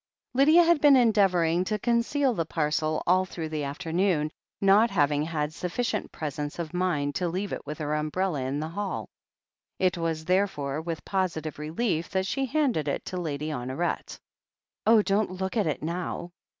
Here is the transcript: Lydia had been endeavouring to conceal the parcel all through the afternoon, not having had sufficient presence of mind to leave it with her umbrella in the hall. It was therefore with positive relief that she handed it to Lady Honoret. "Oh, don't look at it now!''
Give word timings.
Lydia 0.33 0.63
had 0.63 0.81
been 0.81 0.95
endeavouring 0.95 1.63
to 1.63 1.77
conceal 1.77 2.33
the 2.33 2.43
parcel 2.43 3.03
all 3.05 3.23
through 3.23 3.49
the 3.49 3.63
afternoon, 3.63 4.31
not 4.59 4.89
having 4.89 5.21
had 5.21 5.53
sufficient 5.53 6.11
presence 6.11 6.57
of 6.57 6.73
mind 6.73 7.13
to 7.13 7.27
leave 7.29 7.53
it 7.53 7.63
with 7.67 7.77
her 7.77 7.93
umbrella 7.93 8.41
in 8.41 8.59
the 8.59 8.69
hall. 8.69 9.09
It 9.77 9.99
was 9.99 10.25
therefore 10.25 10.81
with 10.81 11.05
positive 11.05 11.59
relief 11.59 12.09
that 12.09 12.25
she 12.25 12.47
handed 12.47 12.87
it 12.87 13.05
to 13.05 13.17
Lady 13.17 13.49
Honoret. 13.49 14.17
"Oh, 14.87 15.03
don't 15.03 15.33
look 15.39 15.55
at 15.55 15.67
it 15.67 15.83
now!'' 15.83 16.31